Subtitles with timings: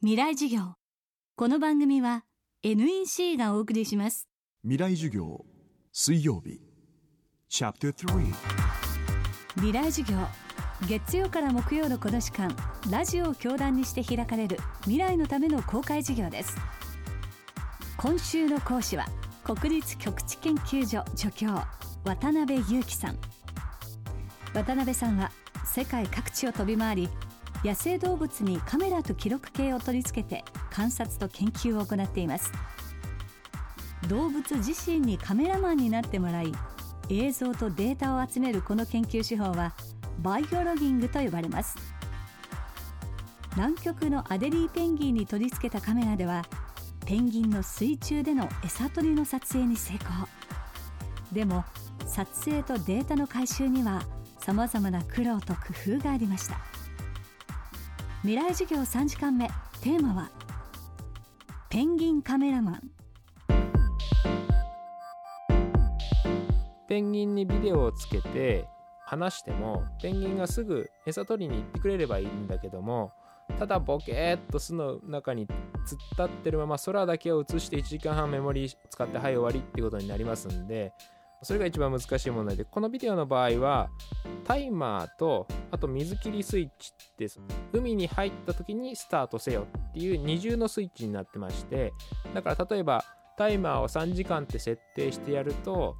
[0.00, 0.74] 未来授業。
[1.34, 2.22] この番組は
[2.62, 4.28] NEC がお送りします。
[4.62, 5.44] 未来授業
[5.90, 6.60] 水曜日。
[7.48, 8.32] チャプター3
[9.56, 10.18] 未来授業。
[10.86, 12.54] 月曜から木曜のこの時間
[12.88, 16.56] ラジオを教壇にして開かれる未来のための公開授業です。
[17.96, 19.04] 今週の講師は
[19.42, 21.48] 国立極地研究所助教
[22.04, 23.18] 渡辺裕樹さん。
[24.54, 25.32] 渡辺さんは
[25.66, 27.08] 世界各地を飛び回り
[27.64, 32.52] 野生動物にカメラと記録計を取り付けて観察と研究を行っています。
[34.08, 36.52] 動物自身にカメラマンになってもらい
[37.08, 39.74] 映像とデータを集めるこの研究手法は
[40.20, 41.76] バイオロギングと呼ばれます。
[43.56, 46.44] 南極のアデリーペンギンに取り付けたカメラでは
[47.06, 50.28] ペンギンの水中での餌取りの撮影に成功。
[51.32, 51.64] でも
[52.06, 54.02] 撮影とデータの回収には
[54.38, 56.77] さまざまな苦労と工夫がありました。
[58.22, 59.46] 未来授業3時間目。
[59.80, 60.30] テーマは
[61.70, 62.90] ペンギンカメラマン。
[66.88, 68.66] ペンギンにビデオをつけて
[69.04, 73.12] 話してもペンギンがすぐ餌取りに行ってくれればいいんだけども
[73.56, 75.54] ただボケーっと巣の中に突っ
[76.10, 80.92] 立ってるまま空だけを映して1時間半メモリー使ってはい終わりっていうことになりますんで
[81.42, 83.90] それが一番難しい問題でこのビデオの場合は
[84.44, 87.26] タイマーとあと水切りスイッチって
[87.72, 91.92] 海に入った時にスタートせよっていう二重のスイッチになってまして
[92.34, 93.04] だから例えば
[93.36, 95.96] タイマーを3時間って設定してやると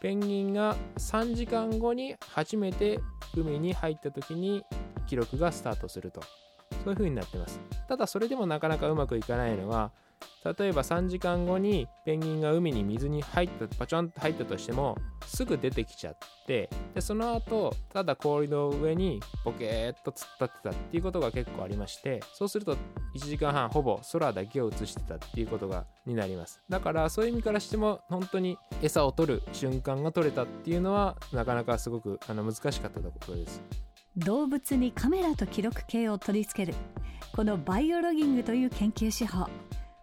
[0.00, 3.00] ペンギンが3時間後に初めて
[3.36, 4.64] 海に入った時に
[5.06, 6.22] 記録がスタートすると。
[6.84, 7.60] そういう風になってます。
[7.88, 9.90] ただそれでもなかなかうまくいかないのは
[10.44, 22.76] 例えば3時間後にペンギンが海に水に入ったパチョンと入ったとしてもすぐ出てきちゃってでその後ただ氷の上にボケーっと突っ立ってたっていうことが結構ありましてそうすると
[23.16, 26.60] 1時間半ほぼ空だけを映してたっていうことがになります。
[26.68, 33.62] だからそういう意味からしても本当に餌を取る瞬間が取れたっていうのはなかなかすごくあの難しかったところです。
[34.16, 36.76] 動物にカメラと記録計を取り付ける。
[37.32, 39.48] このバイオロギングという研究手法。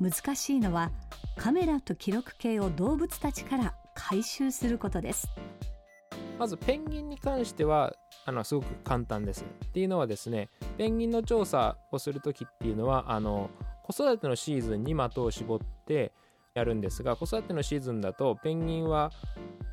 [0.00, 0.90] 難しいのは
[1.36, 5.28] カメラと記録計を動物たちから回収することです。
[6.38, 7.94] まずペンギンに関しては
[8.24, 9.44] あのすごく簡単です。
[9.44, 13.50] っていうのはですねペンギンの調査をする時っていうのはあの
[13.82, 16.12] 子育てのシーズンに的を絞って
[16.54, 19.10] やるんですが子育てのシーズンだとペンギンは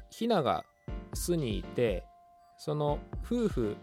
[0.10, 0.66] ヒナが
[1.14, 2.04] 巣にいて
[2.58, 3.78] その夫婦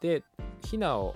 [0.00, 0.22] で
[0.62, 1.14] ヒナを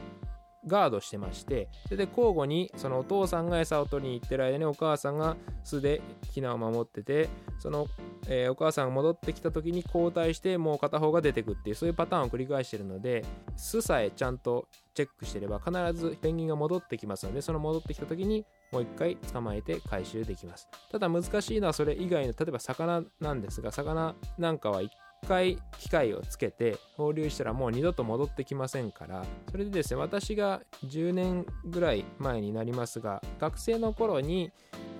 [0.66, 6.00] ガードしてましてそれで交互にそのお父さんが餌を取りに行ってる間にお母さんが巣で
[6.30, 7.28] ヒナを守ってて
[7.58, 7.86] その、
[8.28, 13.24] えー、お母さんが戻ってきた時に交代してもう片方が出てくっていうそういうパターンを繰り返してるので
[13.56, 20.66] 巣さえちゃんとチェックしてれば必ずペンギンが戻ってきますのでその戻ってきた時にもう一回捕まえて回収できます。
[20.90, 24.90] ただ難しいのはそれ以外の例えば魚なんですが魚なんかは一
[25.26, 34.52] 回機械をつけて放流したらもう二度と戻ってきませんからそれでですね私が10年ぐらい前になりますが学生の頃に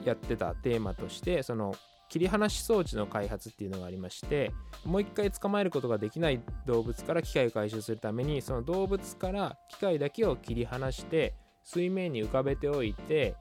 [0.04, 1.74] やってたテーマとしてその
[2.08, 4.52] 切り離し装置の開発っていうのがありまして
[4.84, 11.34] もう一回捕まえることができない動物から機械を回収するためにその動物から機械だけを切り離して
[11.64, 13.34] 水面に浮かべておいて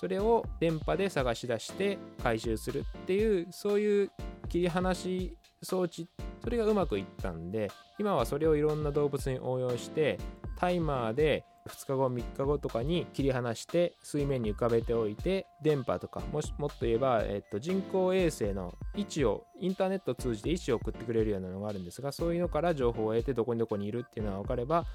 [0.00, 4.10] それを電波で探し出して回収するっていうそういう
[4.48, 6.08] 切り離し装置。
[6.42, 10.18] それがうまくいったんで今はそれをいろんな動物に応用して
[10.56, 24.86] タイマーで2日後3日後とかに切り離して水面に浮かべておいて電波とかもしもっと言えば、えっと、人工衛星の位置をインターネットを通じて位置を送ってくれるようなのがあるんですがそういうのから情報を得てどこにどこにいるっていうのが分かれば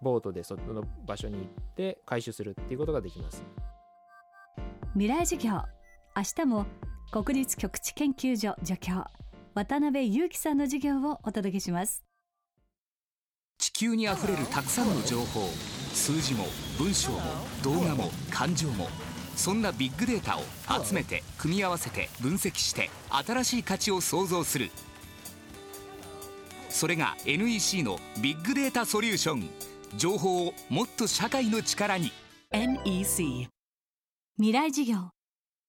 [0.00, 3.42] ボートでその場所に行って回収するっていうことができます。
[4.92, 5.62] 未来授業。
[6.14, 6.66] 明日も
[7.10, 9.04] 国立極地研究所助教。
[9.56, 12.04] 渡辺裕樹さんの授業をお届けします。
[13.56, 15.48] 地球にあふれるたくさんの情報
[15.94, 16.44] 数字も
[16.78, 17.20] 文章も
[17.64, 18.86] 動画も感情も
[19.34, 20.42] そんなビッグデータを
[20.84, 24.70] 集めて組み合わせて分析して新しい価値を創造する。
[26.68, 29.48] それが NEC のビッグデータソリューション。
[29.96, 32.12] 情報をもっと社会の力に。
[32.52, 33.48] NEC
[34.36, 35.12] 未来授業。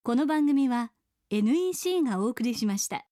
[0.03, 0.91] この番組は
[1.31, 3.06] NEC がお送りしました